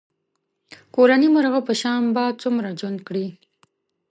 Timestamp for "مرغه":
1.35-1.61